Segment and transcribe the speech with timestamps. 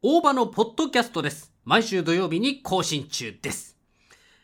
[0.00, 1.52] 大場のポッドキャストです。
[1.64, 3.76] 毎週土曜日に更新中です。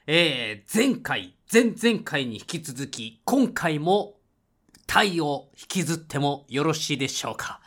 [0.04, 4.14] えー、前回、前々回に引き続き、今回も、
[4.88, 7.60] タイを引きずってもよろしいでしょうか。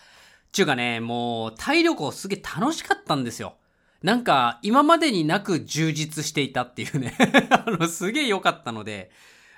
[0.52, 3.56] ちゅうかね、もう、タイ旅行すげえ楽しかったんですよ。
[4.04, 7.16] なんか、今までになく充実していたっていうね。
[7.52, 9.12] あの、すげえ良かったので、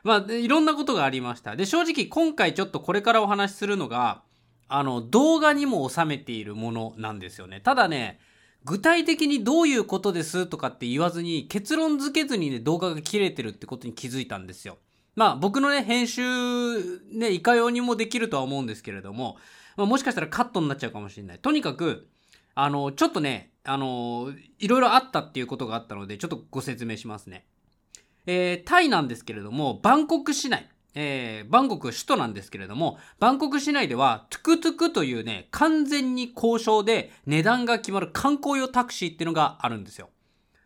[0.03, 1.55] まあ、いろんなことがありました。
[1.55, 4.21] で、正直今回ちょっとこれからお話しするのが、
[4.69, 7.59] あの、動画にも収めているものなんですよね。
[7.59, 8.19] ただね、
[8.63, 14.77] 具体的にどういうことですとかって言わずに、結論付けずにね、動画が切れてるってことに気づいたんですよ。
[15.15, 16.21] まあ、僕のね、編集、
[17.11, 19.37] ね、いかようにもできるとは思うんですけれども、
[19.75, 21.39] まあ、もしかしたらカットになっちゃうかもしれない。
[21.39, 22.07] とにかく、
[22.53, 27.45] あの、ちょっとね、あの、いろいろあったっていうことがあったので、ちょっとご説明しますね。
[28.25, 40.09] えー、タイなんですけれども、バンコク市内、えー、バンコク首都なんですけれども、バンコク市内では、トゥクトゥクというね、完全に交渉で値段が決まる観光用タクシーっていうのがあるんですよ。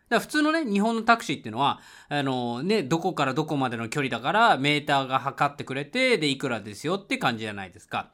[0.09, 8.11] だから普通のね、日本のタクシーっていうのは、あのね、どこからどこまでの距離だから、メーターが測ってくれて、で、いくらですよって感じじゃないですか。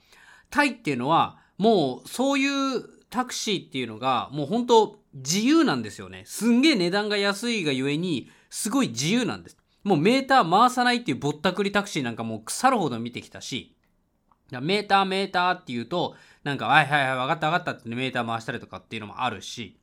[0.50, 6.24] タイっていうのは、もう、そういうタクシーっていうのが、もう本当自由なんですよね。
[6.26, 9.58] すんげえ値段が安いがゆえに、すごい自由なんです。
[9.90, 13.76] もうメーター回さないっていうぼったくりタクシーなんかもう腐るほど見てきたし、
[14.52, 19.80] メーターメーターっていうと、なんか、はいはいはい、わかったわかったって、メーター回したりとかっていうのもあるし、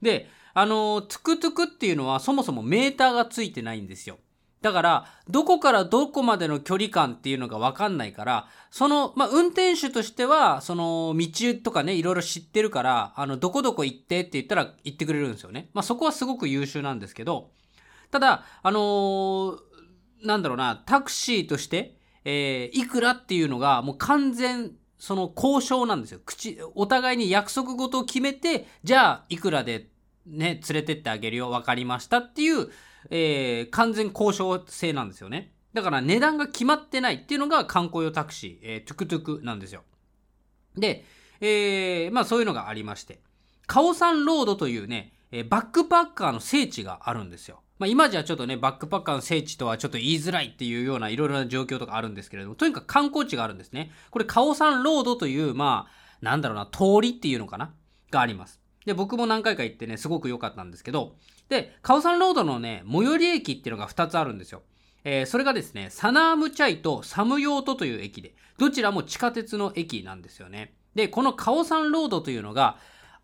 [0.00, 4.18] で、あの、トゥクトゥクっていうのはそもそもメーターがついてないんですよ。
[4.62, 11.28] だから、どこからどこまでの距離感っていうのがわかんないから、その、まあ、運転手としては、その、道
[11.62, 15.70] とかね、いろいろ知ってるから、あの、どこどこ行ってって言ったら行ってくれるんですよね。
[15.74, 17.52] まあ、そこはすごく優秀なんですけど、
[18.10, 19.70] ただ、あのー
[20.22, 26.20] なんだろうな、タクシーとして、えー、いくらっていうのが、もう完全、その交渉なんですよ。
[26.24, 29.88] 口、お互いに約束事を決めて、じゃあ、いくらで、
[30.26, 32.68] ね、連れてってあげるよ、わかりましたっていう、
[33.08, 35.54] えー、完全交渉制なんですよね。
[35.72, 39.84] だから値段が決まってないっていうのが観光用タクシー、えー、トゥクトゥクなんですよ。
[40.76, 41.06] で、
[41.40, 43.22] えー、まあそういうのがありまして、
[43.66, 47.62] カオサンロードというね、えー、バックパッカーの聖地があるんですよ。
[47.80, 53.90] まあ今じゃちょっとね、バックパッカーの聖地とはちょっと言いづらいっていうようないろいろな状況とかあるんですけれども、とにかく観光地があるんですね。
[54.10, 57.72] これカオサンロードという、まあ、なんだろうな、通りっていうのかな？
[58.10, 58.60] があります。
[58.84, 61.16] で、僕も何回か行ってね、すごく良かったんですけど、
[61.48, 64.60] で、カオサンロードのね、最寄り駅っていうのが2つあるんですよ。
[65.04, 70.74] えー、それがですね、サナームチャイとサムヨートという駅で、どちらも地下鉄の駅なんですよね。
[70.94, 72.76] で、このカオサンロードというのが、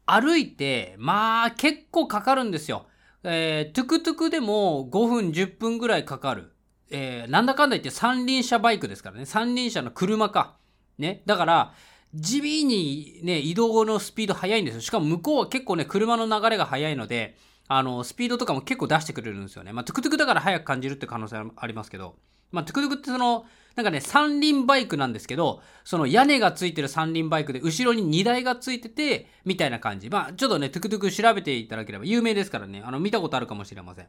[0.06, 2.86] 歩いて、まあ、結構かかるんですよ。
[3.28, 6.52] えー、トゥクトゥクでも5分、10分ぐらいかかる。
[6.90, 9.26] えー、なんだかんだ言って三輪車バイクですからね。
[9.26, 10.56] 三輪車の車か。
[10.96, 11.22] ね。
[11.26, 11.74] だから、
[12.14, 14.80] 地味にね、移動のスピード速いんですよ。
[14.80, 17.36] しかも向こうは結構ね、車の流れが速いので、
[17.66, 19.72] あの、スピードとかも結構出してくれるんですよね。
[19.72, 22.14] まあ、トゥクトゥクだから速く感じるって可能性ありますけど、
[22.52, 23.46] まあ、トゥクトゥクってその、
[23.76, 30.08] なんかね、三輪バイクなんですけど、その屋根がついてる三輪バイクで、後ろに荷台がついてて、みたいな感じ。
[30.08, 34.08] まあ、ちょっとね、トゥクトゥク調べていただければ、有名ですからね、あの、見たことあるかもしれません。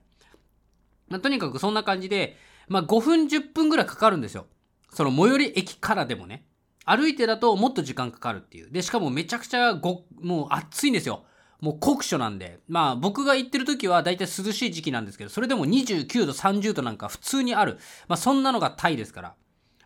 [1.10, 2.38] まあ、とにかくそんな感じで、
[2.68, 4.48] まあ、5分10分ぐらいかかるんですよ。
[4.94, 6.46] その最寄り駅からでもね。
[6.86, 8.72] 歩いてだともっと時間かかるっていう。
[8.72, 11.26] で、しかもめちゃくちゃご、もう暑いんですよ。
[11.60, 12.60] もう酷暑なんで。
[12.68, 17.78] まあ僕が行ってる時は大体涼しい時期なんですけど、それでも29度、30度なんか普通にある。
[18.08, 19.36] まあそんなのがタイですから。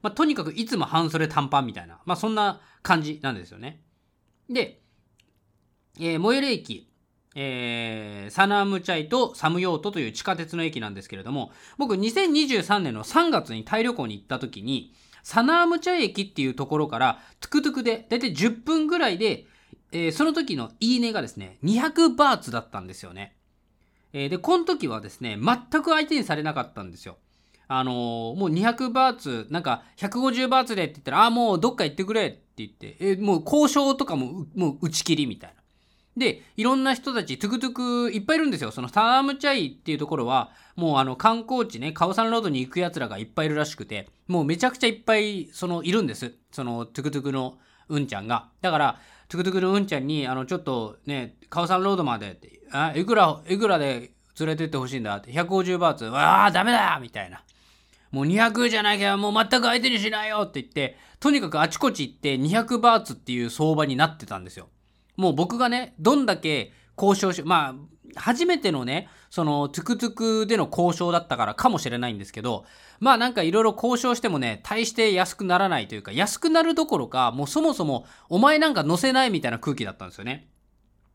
[0.02, 2.00] まあとにかくいつも半袖短パンみたいな。
[2.06, 3.82] まあそんな感じなんですよね。
[4.50, 4.82] で、
[6.00, 6.92] えー、最寄り駅、
[7.36, 14.94] えー、サナームチャイとサムヨートという地下鉄の駅なんですけれども、僕2023年の3月にタイ旅行に行った時に、
[15.24, 19.46] サナームチャイ駅っていうところからトゥクトゥクでだいたい10分ぐらいで、
[19.92, 23.36] えー、その時のいいねがですね、200バーツだったんですよね。
[24.14, 27.18] えー、で、この時はですね、全く相手にされなかったんですよ。
[27.68, 27.96] あのー、
[28.38, 35.62] もう200バーツ、なんか150バーツでって言ったら、あ、もうどっか行ってくれって言って、えー、もう交渉とかも、もう打ち切りみたいな。
[36.18, 38.72] で、いろんな人たち、トゥクトゥクいっぱいいるんですよ。
[38.72, 46.34] そのサナームチャイっていうところは、もうあの観光地ね、カオサンロードに行く奴らがいっぱいいるらしくて、もうめちゃくちゃいっぱい、その、いるんです。
[46.52, 47.58] その、トゥクトゥクの
[47.88, 48.50] 運ちゃんが。
[48.62, 49.00] だから、
[49.32, 57.42] トゥクトゥクの運ちゃんに、あの、ちょっとね、カオサンロードまでって、あ、いくら、いくらで連れてってほしいんだって、150バーツ、わあ、ダメだみたいな。
[58.12, 64.68] もう200じゃなきゃもう全く相手にしないよって言って、とにかくあちこち行って200バーツっていう相場になってたんですよ。
[65.16, 72.66] もう僕がね、どんだけ交渉し、まあ、初めてのね、その、トゥクトゥクでの交渉だったからかもしれないんですけど、
[73.02, 80.48] まあなんかいろいろ交渉してもね、大して安くならないというか、安くなるどころか、もうそもそも、お前なんか乗せないみたいな空気だったんですよね。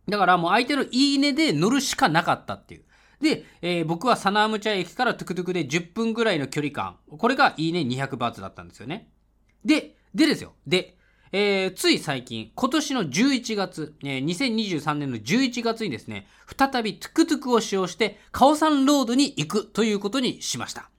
[0.09, 2.85] だからもう相手の言い値で乗るしかなかったっていう。
[3.21, 6.97] で、えー、僕はサナームチャイ駅からトゥクトゥクで10分ぐらいの距離感。
[7.06, 9.09] これが言い値200バーツだったんですよね。
[9.65, 10.55] で、でですよ。
[10.67, 10.97] で、
[11.31, 16.27] えー、つい最近、今年の11月、えー、2023年の11月にですね、
[16.59, 20.91] 再びトゥクトゥクを使用して、カオサンロードに行くということにしました。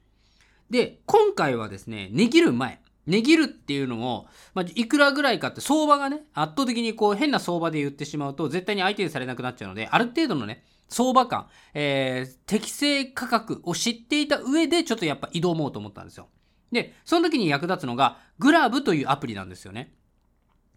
[0.70, 16.28] で、今回はですね、値切る前、値切るっていうのを、まあ、いくらぐらいかって相場がね、圧倒的にこう変な相場で言ってしまうと絶対に相手にされなくなっちゃうので、ある程度のね、相場感、えー、適正価格を知っていた上でちょっとやっぱ挑もうと思ったんですよ。
[16.72, 19.94] で、その時に役立つのが、グラブというアプリなんですよね。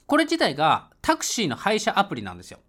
[0.06, 2.60] これ自体がタクシーの配車アプリなんですよ。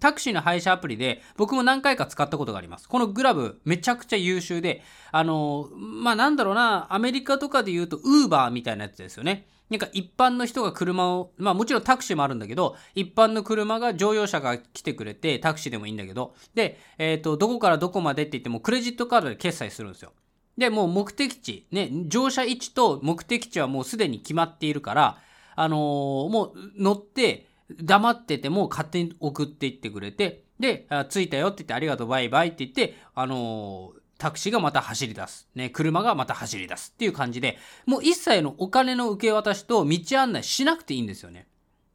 [0.00, 2.88] タクシーの配車アプリで僕も何回か使ったことがあります。
[2.88, 9.46] このグラブめちゃくちゃ優秀で、あの、まあ、なんだろうな、アメリカとかで言うとウーバーみたいなやつですよね。
[9.70, 20.12] なんか一般の人が車を、まあもちろんタクシーもあるんだけど、一般の車が乗用車が来てくれて、タクシーでもいいんだけど、で、えっ、ー、と、どこからどこまでって言ってもクレジットカードで決済するんですよ。
[20.56, 25.18] で、もう目的地、ね、乗車位置と目的地はもうすでに決まっているから、
[25.54, 35.48] あのー、もう乗って、黙ってても勝手に送っていってくれて、で、着いたよって言ってありがとうバイバイって言って、あのー、タクシーがまた走り出す。
[35.54, 37.56] ね、車がまた走り出すっていう感じで、
[37.86, 41.46] もう一切のお金の受け渡しと道案内しなくていいんですよね。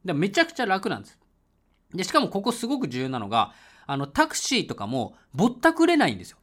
[0.06, 1.20] だめちゃくちゃ楽なんです。
[1.94, 3.54] で、しかもここすごく重要なのが、
[3.86, 6.38] あの、タクシーとかもぼったくれないんですよ。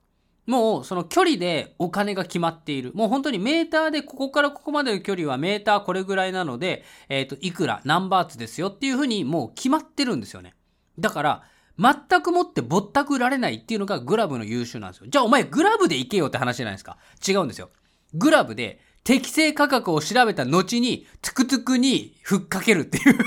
[0.51, 2.91] もうその距離でお金が決まっている。
[2.95, 10.55] もう本当にメーターでここからここまでの距離はメーターこれぐらいなので、えっ、ー、と、いくら、何バーツですよっていうふうにもう決まってるんですよね。
[10.99, 11.43] だから、
[11.79, 15.07] 全くもってぼったくられないっていうのがグラブの優秀なんですよ。
[15.09, 16.99] じゃあお前グラブで行けよって話じゃないですか。
[17.27, 17.71] 違うんですよ。
[18.13, 23.19] グラブで適正価格を調べた後に、トゥクトゥクにふっかけるっていう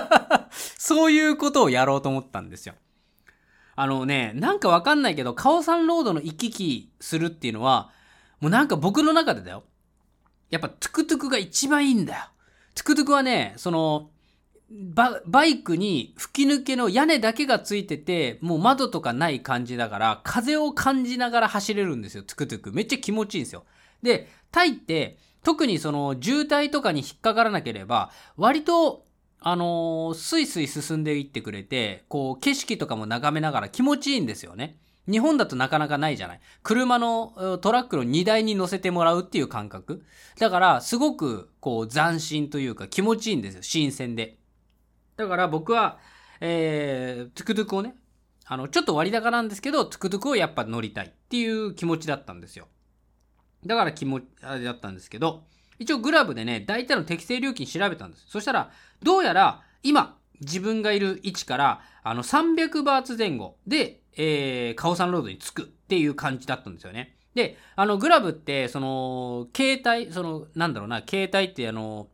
[0.78, 2.74] そういうことをやろうと思ったんですよ。
[3.76, 7.90] あのね、なんかわかんないけど、カオサンロードの行き来するっていうのは、
[8.40, 9.64] もうなんか僕の中でだよ。
[10.50, 12.20] やっぱトゥクトゥクが一番いいんだよ。
[12.74, 14.10] トゥクトゥクはね、その、
[14.70, 22.72] ババイクに吹き抜けの屋根だけがついてて、もう窓とかない感じだから、風を感じながら走れるんですよ、トゥクトゥク。
[22.72, 23.64] めっちゃ気持ちいいんですよ。
[24.02, 29.04] で、タイって、特にその渋滞とかに引っかからなければ、割と
[29.46, 34.78] あのー、スイスイ進んでいってくれて、こう、景色とかも眺めながら気持ちいいんですよね。
[35.06, 36.40] 日本だとなかなかないじゃない。
[36.62, 40.02] 車のトラックの荷台に乗せてもらうっていう感覚。
[40.38, 43.62] だから、すごく、こう、斬新というか気持ちいいんですよ。
[43.62, 44.38] 新鮮で。
[45.16, 45.98] だから僕は、
[46.40, 47.96] えー、トゥクトゥクをね、
[48.46, 52.68] あの、ちょっと割高なんですけど、トゥクトゥクをやっぱ乗りたいっていう気持ちだったんですよ。
[53.66, 55.44] だから気持ち、あれだったんですけど、
[55.78, 58.24] 一応グラブでね、大体の適正料金調べたんです。
[58.28, 58.70] そしたら、
[59.02, 67.16] どうやら今、自分がいる位置から、あの、300バーツ前後で、えー、カオサンロードに着くっていう感じだったんですよね。
[67.34, 72.08] で、あの、グラブって、その、携帯、その、なんだろうな、携帯ってあの、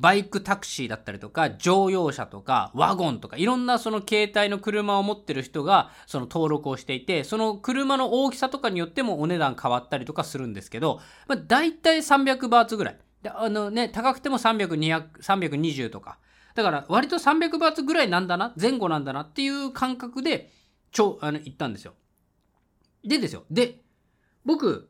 [0.00, 12.98] バイクタクシーだったりとか、乗用車とか、ワゴンとか、いろんなその携帯の車を持ってる人が、その登録をしていて、その車の大きさとかによってもお値段変わったりとかするんですけど、まあ、大体300バーツぐらい。
[13.22, 16.18] であのね、高くても300、200、320とか。
[16.54, 20.50] だから、割と300バーツぐらいなんだな、前後なんだなっていう感覚で、
[20.92, 21.92] ちょ、あの、行ったんですよ。
[23.04, 23.44] でですよ。
[23.50, 23.82] で、
[24.46, 24.88] 僕、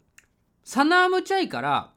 [0.62, 1.90] サナームチャイから、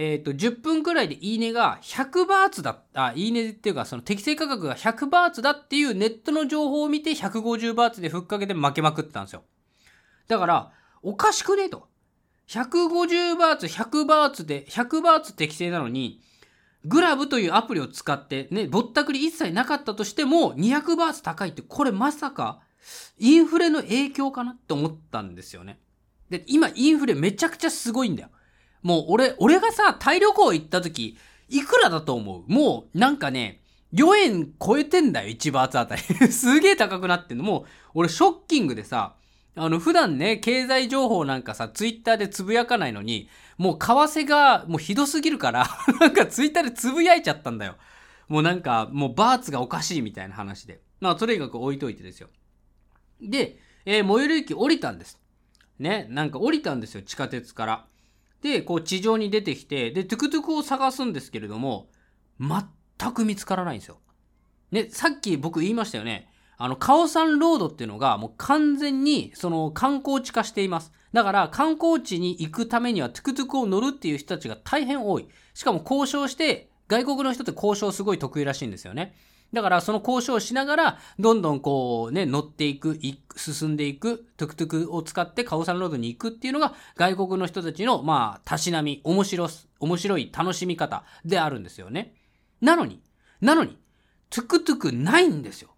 [0.00, 9.42] えっ、ー、と、10分くらいでいいねが100バーツだった、いいねっていうか、その適正価格が100バーツだっていうネットの情報を見て150バーツでふっかけて負けまくったんですよ。
[10.28, 11.88] だから、おかしくねえと。
[12.46, 16.20] 150バーツ、100バーツで、100バーツ適正なのに、
[16.84, 22.60] グラブというアプリを使って、ね、ぼったくり一切なかったとしても、200バーツ高いって、これまさか、
[23.18, 25.80] インフレの影響かなって思ったんですよね。
[26.30, 28.28] で、今、インフレめちゃくちゃすごいんだよ。
[28.82, 31.16] もう俺、俺がさ、タイ旅行行った時、
[31.48, 32.52] いくらだと思う？
[32.52, 33.60] もう、なんかね、
[33.94, 36.02] 4円超えてんだよ、1バーツあたり。
[36.30, 37.44] すげえ高くなってんの。
[37.44, 39.14] もう、俺ショッキングでさ、
[39.54, 45.66] あの、普段ね、経済情報なんかさ、ツイッターでつぶやかないのに、もう為替がもうひどすぎるから
[46.00, 47.76] なんかツイッターでつぶやいちゃったんだよ。
[48.28, 50.80] もうなんか、もうバーツがおかしいみたいな話で。
[51.00, 52.28] まあ、とにかく置いといてですよ。
[53.20, 55.18] で、えー、最寄り駅降りたんです。
[55.78, 57.86] ね、なんか降りたんですよ、地下鉄から。
[58.42, 61.88] で、こう地上に出てきて、で、トゥクトゥクを探すんですけれども、
[62.40, 63.98] 全く見つからないんですよ。
[64.70, 66.28] ね、さっき僕言いましたよね。
[66.56, 70.92] あの、カオサンロードっていうのがもう完全にその観光地化しています。
[71.12, 75.28] だから観光地に行くためにはトゥクトゥクを乗るっていう人たちが大変多い。
[75.54, 79.14] しかも交渉して、外国の人って交渉すごい得意らしいんですよね。
[79.52, 82.98] だからその交渉をしながら、どんどんこうね、乗っていく、
[83.36, 92.14] 進んでいく、トゥクトゥクを使ってカオサンロードに行くっていうのが、外国の人たちの、まあ、たしなみ、面白す、面白い楽しみ方であるんですよね。
[92.60, 93.00] なのに、
[93.40, 93.78] なのに、
[94.28, 95.70] トゥクトゥクないんですよ。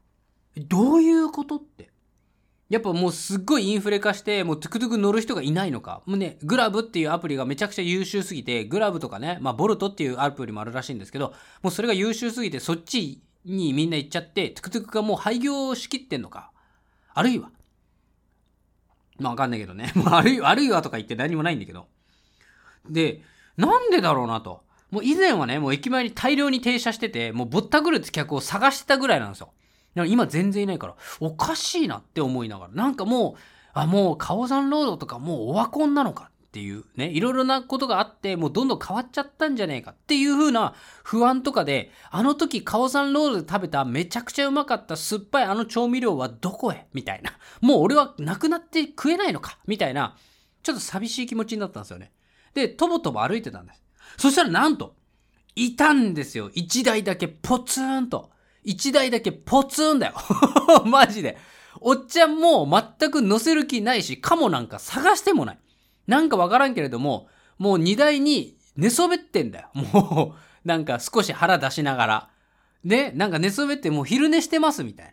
[0.57, 1.91] どういうことって。
[2.71, 6.03] やっぱもうすっごいインフレ化して、もうトゥクトゥク乗る人がいないのか。
[6.07, 16.51] もうね、グラブっていうアプリがめちゃくちゃ優秀すぎて、グラブとかね、まあボルトっていうアプリもあるらしいんですけど、もうそれが優秀すぎてそっちにみんな行っちゃって、トゥクトゥクがもう廃業しきってんのか。
[17.15, 17.51] あるいは。
[19.19, 19.93] まあわかんないけどね。
[19.97, 21.89] まああるいは、あるいはとか言って何もないんだけど。
[22.89, 23.23] で、
[23.57, 24.65] なんでだろうなと。
[24.91, 29.53] もう以前はね、もう駅前に大量に停車してて、もうぼったくるって客を探してたぐらいなんですよ。
[30.07, 33.35] 今全然いないから、おかしいなって思いながら、なんかもう、
[33.73, 46.89] あ、もう、カオザンロードとかもうオワコンなのかっていうね、いろいろなことがあって、もうどんどん変わっちゃったんじゃねえかっていう風な不安とかで、あの時カオザンロードで食べためちゃくちゃうまかった酸っぱいあの調味料はどこへ？
[46.93, 47.39] みたいな。
[47.61, 49.59] もう俺はなくなって食えないのか？
[49.69, 50.17] みたいな、
[50.65, 52.11] ちょっと寂しい気持ちになったんですよね。
[52.53, 53.83] で、とぼとぼ歩いてたんです。
[54.19, 54.97] そしたらなんと、
[55.55, 56.51] いたんですよ。
[56.55, 58.31] 一台だけポツンと。
[58.65, 60.15] 一台だけポツンだよ。
[60.85, 61.39] マジで。
[61.81, 65.59] おっちゃんもう全く乗せる気ないし、カモなんか探してもない。
[66.11, 69.71] なんかわからんけれども、もう荷台に寝そべってんだよ。
[69.95, 72.31] もう、なんか少し腹出しながら。
[72.85, 75.13] で、なんか寝そべってもう昼寝してますみたいな。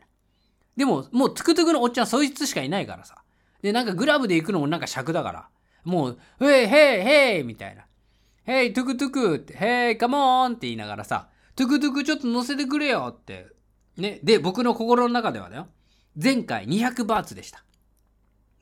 [0.76, 3.24] でも、もうトゥクトゥクのおっちゃんそいつしかいないからさ。
[3.62, 5.50] で、なんかグラブで行くのもなんか癪だから。
[5.84, 7.86] もう、 hey hey hey みたいな。
[8.46, 13.48] hey、トゥクトゥクって、 hey、come on って言いながらさ、トゥクトゥクちょっと乗せてくれよって。
[13.98, 14.20] ね。
[14.24, 15.68] で、僕の心の中ではだよ。
[16.22, 17.64] 前回200バーツでした。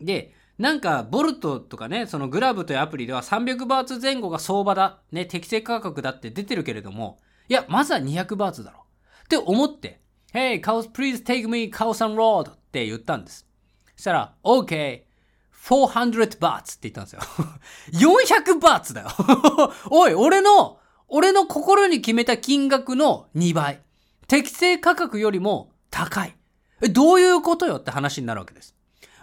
[0.02, 7.20] で、なんか、ボルトとかね、そのグラブというアプリでは300バーツ前後が相場だ、ね、適正価格だって出てるけれども、
[7.50, 8.86] いや、まずは200バーツだろ。
[9.26, 10.02] って思って、
[10.34, 13.48] Hey, cows, please take me Kaosan Road って言ったんです。
[13.96, 15.04] そしたら、OK,
[15.64, 17.22] 400バーツって言ったんですよ。
[18.12, 19.08] 400バーツだよ
[19.90, 23.82] おい、俺の俺の心に決めた金額の2倍。
[24.28, 26.36] 適正価格よりも高い。
[26.82, 28.76] え、どういうことよって話になるわけです。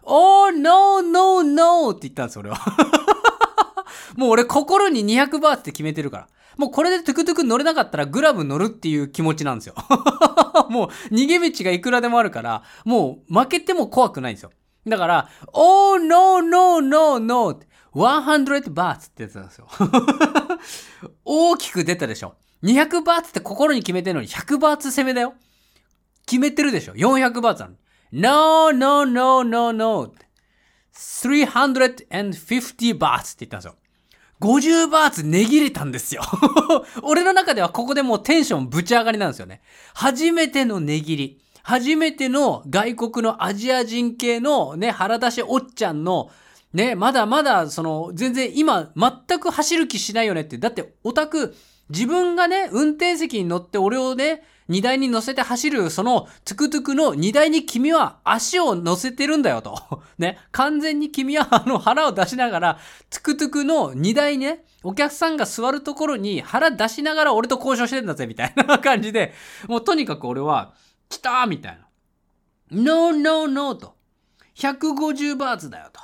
[0.03, 1.91] Oh, no, no, no!
[1.91, 2.59] って言ったんです、俺は。
[4.17, 6.29] もう俺心に200バーツって決めてるから。
[6.57, 9.75] もうこれでトゥクトゥク乗れなかったらグラブ乗るっていう気持ちなんですよ。
[10.69, 14.51] もう逃げ道がいくらでもあるから、もう負けても怖くないんですよ。
[14.87, 17.61] だから、Oh, no, no, no, no!
[17.95, 19.69] 100バーツってやつなんですよ。
[21.25, 22.35] 大きく出たでしょ。
[22.63, 25.35] 200バーツって心に決めてるのに100バーツ攻めだよ。
[26.27, 26.95] 決めてるでしょ。
[26.95, 27.79] 400バーツなのに。
[28.13, 30.13] No, no, no, no, no.
[30.95, 33.77] 350バーツって言ったんですよ。
[34.41, 36.23] 50バーツ値切れたんですよ。
[37.03, 39.63] 俺の中ではここでもうテンションぶち上がりなんですよね。
[39.95, 41.41] 初めての値切り。
[41.63, 46.31] 初めての外国のアジア人系のね、腹出しおっちゃんの
[46.75, 50.59] ね、まだまだ、その、全然今、全く走る気しないよねって。
[50.59, 51.55] だって、オタク、
[51.89, 54.43] 自分がね、運転席に乗って俺をね、
[54.73, 60.03] 荷台に乗せて走る、その、トゥクトゥクの荷台に君は足を乗せてるんだよと。
[60.17, 60.39] ね。
[60.51, 62.79] 完全に君は、あの、腹を出しながら、
[63.11, 69.35] トゥクトゥクの荷台ね、お客さんが座るところに腹出しながら俺と交渉してんだぜ、みたいな感じで、
[69.69, 70.73] もうとにかく俺は、
[71.11, 71.87] 来たーみたいな。
[72.71, 73.95] No, no, no と。
[74.57, 76.01] 150バーツだよと。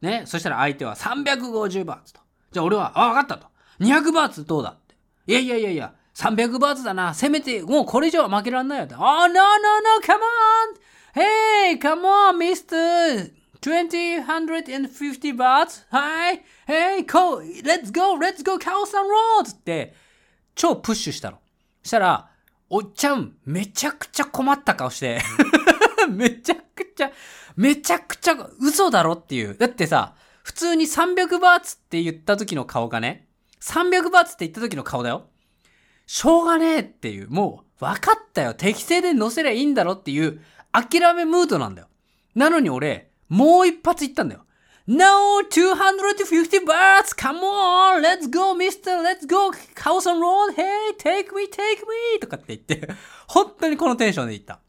[0.00, 0.22] ね。
[0.24, 2.20] そしたら相手は350バーツと。
[2.50, 3.48] じゃあ俺は、あ、わかったと。
[3.80, 4.96] 200バーツどうだって。
[5.26, 7.12] いやいやいやいや、300バーツだな。
[7.12, 8.94] せめて、もうこれ以上は負けらんないよと。
[8.94, 10.80] Oh, no, no, no, come on!
[11.14, 13.32] Hey, come on, mister!
[13.60, 15.84] 2050 baht?
[15.90, 17.42] はい Hey, go!
[17.62, 18.16] Let's go!
[18.16, 18.58] Let's go!
[18.58, 19.94] カオサンロードって、
[20.54, 21.38] 超プッシュしたの。
[21.82, 22.30] したら、
[22.70, 25.20] おっちゃん、めちゃくちゃ困った顔して
[26.08, 27.12] めちゃくちゃ、
[27.56, 29.54] めちゃくちゃ嘘だろっていう。
[29.54, 33.28] だってさ、普通に300バーツって言った時の顔がね、
[33.60, 35.28] 300バーツって言った時の顔だよ。
[36.06, 38.54] しょうがねえっていう、もう、分かったよ。
[38.54, 40.40] 適正で乗せりゃいいんだろっていう、
[40.72, 41.88] 諦めムードなんだよ。
[42.34, 44.46] なのに俺、もう一発言ったんだよ。
[44.88, 47.12] No, 250 baht!
[47.16, 48.00] Come on!
[48.00, 49.02] Let's go, mister!
[49.02, 49.50] Let's go!
[49.74, 50.54] House on road!
[50.54, 52.20] Hey, take me, take me!
[52.20, 52.88] とかって言って、
[53.26, 54.60] 本当にこのテンションで言った。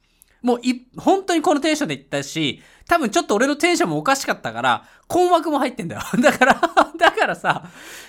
[0.48, 6.02] もうい、本当にこのテンションで言ったし、多分ちょっと俺のテンションもおかしかったから、困惑も入ってんだよ。
[6.24, 6.62] だから、
[6.98, 7.66] だからさ、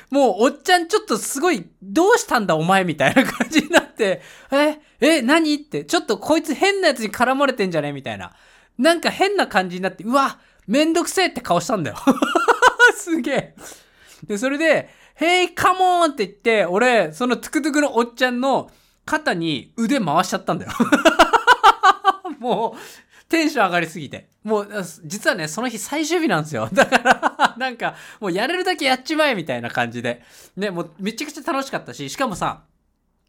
[0.08, 8.32] もうおっちゃんちょっとすごい、どうしたんだお前みたいな感じになって、え、え、何って、ちょっとこいつ変なやつに絡まれてんじゃねみたいな。
[8.78, 11.96] なんか変な感じになって、うわ、めんどくせえって顔したんだよ。
[12.94, 13.54] すげえ。
[14.28, 16.12] で、それで、Hey, come on!
[16.12, 18.70] って言って、俺、そのトゥクトゥクのおっちゃんの
[19.04, 20.72] 肩に腕回しちゃったんだよ。
[22.38, 24.28] もう、テンション上がりすぎて。
[24.42, 24.68] もう、
[25.04, 26.68] 実はね、その日最終日なんですよ。
[26.72, 30.22] だからなんか、もうやれるだけやっちまえみたいな感じで。
[30.56, 32.62] ね、もうめちゃくちゃ楽しかったし、しかもさ、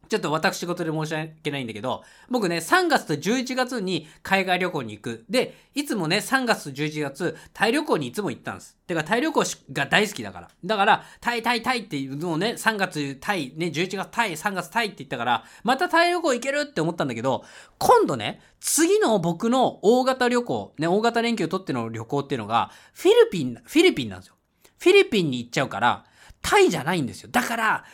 [0.10, 5.26] ちょっと私事で申し訳ないんだけど、僕ね、3月と11月に海外旅行に行く。
[5.30, 8.76] で、いつもね、3月と11月、タイ旅行にいつも行ったんです。
[8.88, 10.50] てか、タイ旅行が大好きだから。
[10.66, 17.46] だから、タイ、タイ、タイっていうのをね、3月タイ、ね、11月タイ、3月タイって言ったから、またタイ旅行行けるって思ったんだけど、
[17.78, 24.36] 今度ね、次の僕の大型旅行、ね、大型連休取っての旅行っていうのが、フィリピン、フィリピンなんですよ。
[24.80, 26.06] フィリピンに行っちゃうから、
[26.42, 27.30] タイじゃないんですよ。
[27.32, 27.86] だから、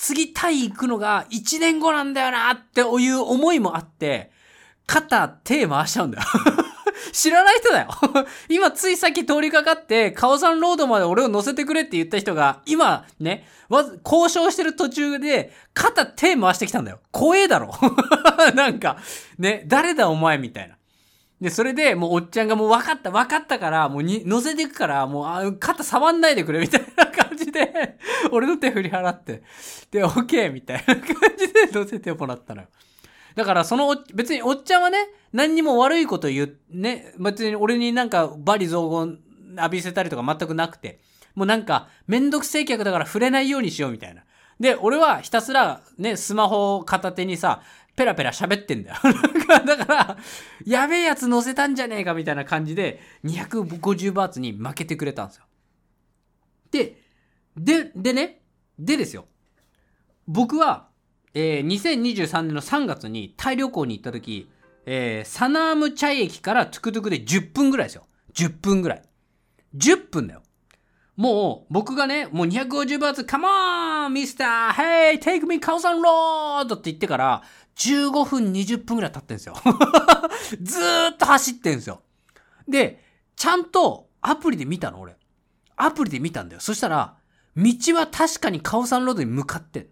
[0.00, 4.30] 次タイ行くのが1年後なんだよなっていう思いもあって、
[4.86, 6.24] 肩手回しちゃうんだよ
[7.12, 7.88] 知らない人だよ
[8.48, 17.00] 今ついさっき通りかかって、カオサンロードまで俺を乗せてくれって言った人が、今ね、わず、交渉してる途中で、肩手回してきたんだよ。
[17.10, 17.74] 怖えだろ
[18.56, 18.96] なんか、
[19.38, 20.76] ね、誰だお前みたいな。
[21.42, 27.06] で、それで、もうおっちゃんがもう分かった、分かったから、もうに、乗せていくから、もう、あ、肩触んないでくれ、みたいな
[27.52, 27.98] で、
[28.30, 29.42] 俺の手振り払って、
[29.90, 31.04] で、オッケーみたいな感
[31.38, 32.68] じで乗せてもらったのよ。
[33.34, 34.98] だから、その別におっちゃんはね、
[35.32, 39.18] 何にも悪いこと言う、ね、別に俺になんか、バリ雑言
[39.56, 41.00] 浴びせたりとか全くなくて、
[41.34, 44.24] もうなんか、めんどくせえ客だから触れないようにしようみたいな。
[44.58, 47.62] で、俺はひたすらね、スマホを片手にさ、
[47.96, 48.96] ペラペラ喋ってんだよ。
[49.66, 50.16] だから、
[50.64, 55.44] やべえやつ乗せたんじゃねえかみたいな感じで、250バーツに負けてくれたんですよ。
[56.70, 56.99] で、
[57.64, 58.40] で、でね、
[58.78, 59.26] でですよ。
[60.26, 60.88] 僕は、
[61.34, 64.50] えー、2023年の3月にタイ旅行に行った時、
[64.86, 68.06] えー、サナームチャイ駅からトゥクトゥクで10分ぐらいですよ。
[68.34, 69.02] 10分ぐらい。
[69.76, 70.42] 10分だよ。
[71.16, 75.20] もう、僕がね、もう250バーツ、カモーンミスター !Hey!
[75.20, 77.42] Take me カオサンロードって言ってから、
[77.76, 79.54] 15分20分ぐらい経ってんですよ
[80.60, 82.02] ずーっと走ってんですよ。
[82.66, 83.04] で、
[83.36, 85.16] ちゃんとアプリで見たの俺。
[85.76, 86.60] アプリで見たんだよ。
[86.60, 87.16] そしたら、
[87.56, 89.86] 道は確かにカオサンロードに向かってん。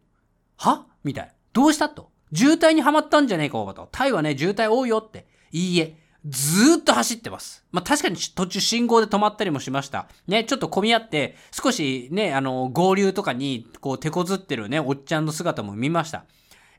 [0.56, 0.86] は？
[1.04, 1.32] みたいな。
[1.52, 2.10] どうしたと？
[2.34, 3.88] 渋滞にはまったんじゃねえか、おばと。
[3.90, 5.26] タイはね、渋滞多いよって。
[5.50, 5.96] いいえ。
[6.26, 7.64] ずーっと走ってます。
[7.70, 10.08] まあ、確かに途中信号で止まったりもしました。
[10.26, 16.24] ね、ちょっと混み合って、少しね、あの、合流とかに、こう、手こずってるね、おっちゃんの姿も見ました。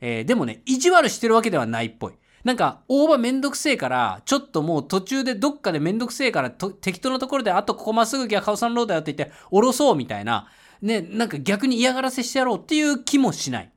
[0.02, 2.14] えー、でもね、意地悪してるわけではないっぽい。
[2.44, 10.48] なんか、大場めんどくせえから、ちょっともう途中でどっかでめんどくせえから、適当なところで、あとここまっすぐ行きゃカオサンロードよって言って、降ろそうみたいな、
[10.82, 13.72] ね、なんか逆に嫌がらせしてやろうっていう気もしない。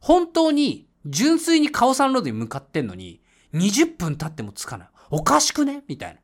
[0.00, 3.22] 本当に、純粋にカオサンロードに向かってんのに、
[3.54, 4.88] 20分経ってもつかない。
[5.10, 5.82] おかしくね？
[5.88, 6.20] みたいな。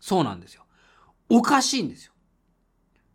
[0.00, 0.64] そうなんですよ。
[1.28, 2.12] おかしいんですよ。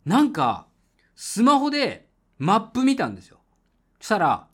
[0.04, 0.66] なんか、
[1.14, 3.40] スマホでマップ見たんですよ。
[4.00, 4.48] そしたら、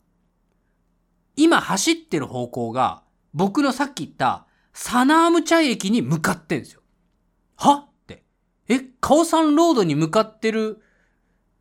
[1.35, 6.81] 今走ってる方向が、僕のさっき言った、サナームチャイ駅に向かってんですよ。
[7.55, 7.87] は？
[7.87, 8.23] って。
[8.67, 10.83] え、カオサンロードに向かってる、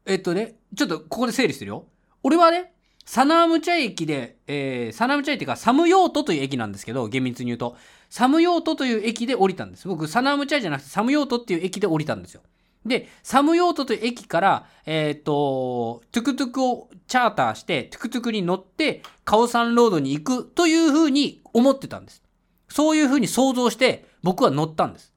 [0.07, 1.85] えっとね、ちょっとここで整理するよ。
[2.23, 2.73] 俺はね、
[3.05, 7.77] サナームチャイ駅で、えー、サナームチャイっていうか、サムヨートという駅なんですけど、厳密に言うと、
[8.09, 9.87] サムヨートという駅で降りたんです。
[9.89, 12.43] 僕、サナームチャイじゃなくて、サムヨートっていう駅で降りたんですよ。
[12.85, 22.23] で、サムヨートという駅から、えっ、ー、と、トゥクトゥクをチャーターして、トゥクトゥクに乗って、カオサンロードに行くというふうに思ってたんです。
[22.69, 25.13] そういうふうに想像して、僕は乗ったんです。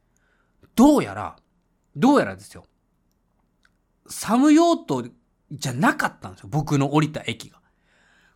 [0.76, 1.36] どうやら、
[1.96, 2.66] どうやらですよ。
[4.10, 5.06] サムヨート
[5.52, 6.50] じゃなかったんですよ。
[6.52, 7.60] 僕の降りた駅が。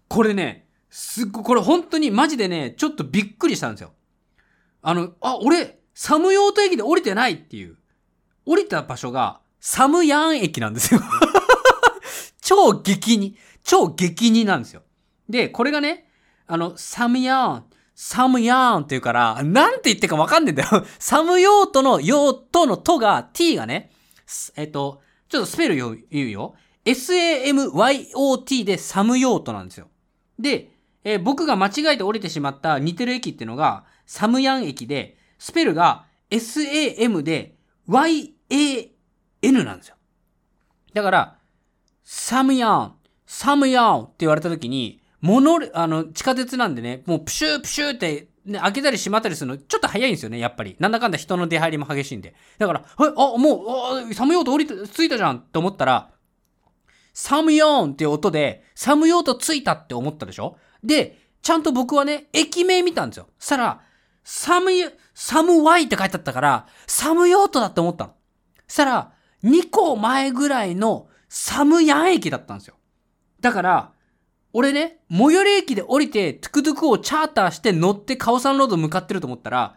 [0.08, 3.94] これね、すっごい、これ本当にマジでね、ちょっとびっくりしたんですよ。
[4.82, 7.78] あの、あ、俺、サムヨート駅で降りてないっていう。
[8.46, 11.00] 降りた場所がサムヤン駅なんですよ
[12.42, 14.84] 超激に、超激になんですよ。
[15.30, 16.10] で、これがね、
[16.46, 20.86] あの、サムヤン、サムヤンって言うから、なんて言ってかわかんねえんだよ。
[21.00, 23.92] サムヨートのヨートのとが、t がね、
[24.58, 25.02] えっと、
[25.34, 26.54] ちょっとスペル言うよ。
[26.86, 29.88] samyot でサムヨートなんですよ。
[30.38, 30.70] で、
[31.04, 37.56] えー、僕が間違えて降りてしまった似てる駅っていうのが、サムヤン駅で、スペルが sam で
[37.88, 39.96] y-a-n なんですよ。
[40.94, 41.40] だから、
[42.04, 42.94] サムヤン、
[43.26, 50.76] サムヤンって言われた時に、モノあの、地下鉄なんでね、もうプシュープシューって、ね、開けたり閉まったりするの、ちょっと早いんですよね、やっぱり。
[50.80, 52.36] なんだかんだ人の出入りも激しいんで。
[52.58, 56.12] だから、はい、あ、もう、あ、サムヨート降りて、着いたじゃんって思ったら、
[57.14, 60.58] サムヨーンっていう音で、サムヨート着いたって思ったでしょ？
[60.84, 63.28] で、ちゃんと僕はね、駅名見たんですよ。
[63.40, 63.82] そしたら、
[64.24, 64.72] サム、
[65.14, 68.14] サムワイって書いてあったから、サムヨートだって思ったの。
[68.68, 72.76] そしたら、2個前ぐらいのサムヤン駅だったんですよ。
[73.40, 73.93] だから、
[74.54, 79.76] 俺ね、最寄り駅で降りて、トゥクトゥクをチャーターして乗ってカオサンロード向かってると思ったら、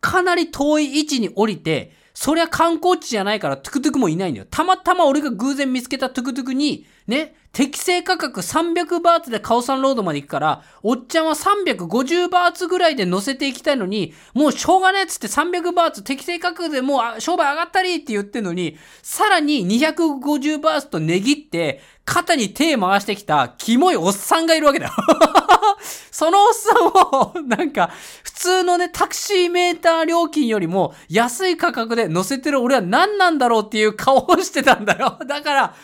[0.00, 4.46] かなり遠い位置に降りて、そりゃ観光地じゃないからトゥクトゥクもいないんだよ。
[4.50, 24.92] たまたま俺が偶然見つけたトゥクトゥクに、ね、適正価格300バーツでカオサンロードまで行くから、おっちゃんは350バーツぐらいで乗せていきたいのに、もうしょうがねえっつって300バーツ適正価格でもう商売上がったりって言ってんのに、さらに250バーツと値切って、肩に手回してきたキモいおっさんがいるわけだよ
[26.10, 27.90] そのおっさんを、なんか、
[28.24, 35.18] 普通のね、タクシーメーター料金よりも安い価格で乗せてる俺は何なんだろうっていう顔をしてたんだよ。
[35.26, 35.74] だから、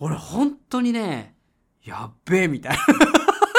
[0.00, 1.34] 俺本当にね、
[1.84, 2.76] やっべえみたい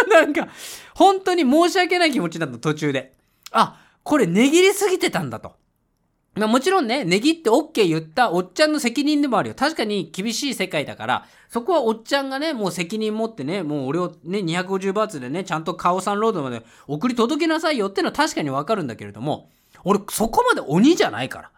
[0.10, 0.47] な なんか、
[0.95, 3.13] 本当に申し訳ない気持ちだった途中で。
[3.52, 5.54] あ、これ値切りすぎてたんだと。
[6.36, 9.56] まあもちろんね、値切って OK 言ったおっちゃんの責任でもあるよ。
[9.56, 19.49] 確かに厳しい世界だから、そこはおっちゃんがね、もう責任持ってね、もう俺をね、250バーツでね、ちゃんとカオサンロードまで送り届けなさいよってのは確かにわかるんだけれども、
[19.84, 21.52] 俺そこまで鬼じゃないから。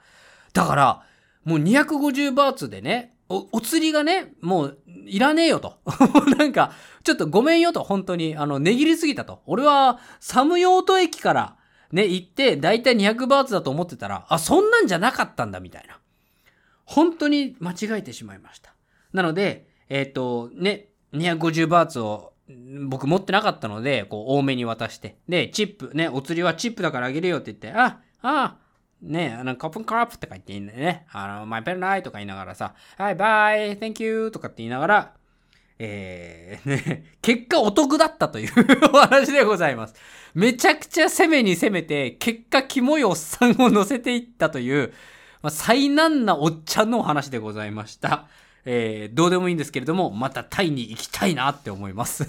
[0.53, 1.03] だから、
[1.43, 5.79] もう250バーツでね、お、お釣りがね、もう、いらねえよと。
[6.37, 9.41] なんか、ちょっとごめんよと、本当に、あの、値切りすぎたと。
[9.45, 11.57] 俺は、サムヨート駅から、
[11.91, 15.99] ね、行って、だいたい200バーツだと思ってたら、あ、そんなんじゃなかったんだ、みたいな。
[16.85, 18.75] 本当に間違えてしまいました。
[19.13, 22.33] なので、えっ、ー、と、ね、250バーツを
[22.87, 25.17] 僕持ってなかったので、こう多めに渡して。
[25.27, 28.57] で、チップ、ね、お釣りはチップだからあげるよって言って、あ、あ、
[29.01, 31.05] ね、あの、コップンカップとか言っていいんだよね。
[31.11, 35.13] あの、マイペルナイとか言いながらさ、はい、バイ、Thank you とかって言いながら、
[35.79, 38.51] えー、 ね、結果お得だったという
[38.93, 39.95] お話でございます。
[40.35, 44.93] めちゃくちゃ攻めに攻めて、結果キモいおっさんを乗せていったという、
[45.41, 48.27] まあ、災難なおっちゃんのお話でございました。
[48.63, 52.27] えー、どうでもいいんですけれども、またタイに行きたいなって思います。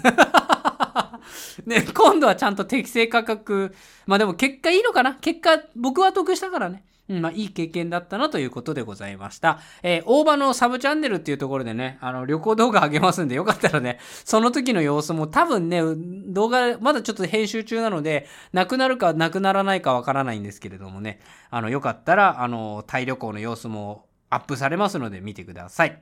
[1.65, 3.73] ね、今度はちゃんと適正価格、
[4.05, 5.15] まあでも結果いいのかな？
[5.15, 6.83] 結果、僕は得したからね。
[7.09, 9.59] うん、まあ、いい経験だったなということでございました。
[9.83, 15.81] えー、大場のサブチャンネルっていうところでね、あの、旅行動画あげますんで、よかったらね、その時の様子も多分ね、
[16.27, 26.01] 動画、まだちょっと編集中なので、なくなるかなくならないかわからないんですけれどもね、あの、よかったら、あの、タイ旅行の様子もアップされますので見てください。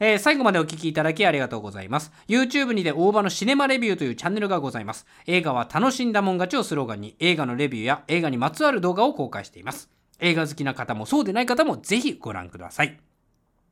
[0.00, 2.12] えー、最後までお聴きいただきありがとうございます。
[2.28, 5.06] YouTube にて大場のシネマレビューというチャンネルがございます。
[5.26, 9.90] 映画は楽しんだもん勝ちをスローガンに映画のレビューや映画にまつわる動画を公開しています。
[10.20, 12.98] 映画好きな方もそうでない方もぜひご覧ください。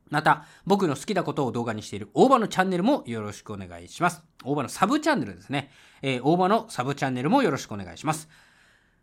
[0.09, 4.23] また、僕の好きなことを動画にしている大場のチャンネルもよろしくお願いします。
[4.43, 5.71] 大場のサブチャンネルですね。
[6.01, 8.29] えー、大場のサブチャンネルもよろしくお願いします。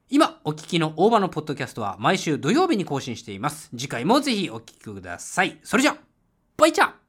[0.09, 3.70] 今お聞きの大場のポッドキャストは毎週土曜日に更新しています。
[3.70, 5.59] 次回もぜひお聞きください。
[5.62, 5.96] それじゃ、
[6.56, 6.90] バイチャー